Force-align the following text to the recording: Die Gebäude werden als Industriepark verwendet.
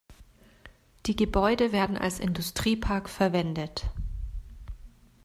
Die 1.05 1.15
Gebäude 1.15 1.71
werden 1.71 1.95
als 1.95 2.19
Industriepark 2.19 3.07
verwendet. 3.07 3.85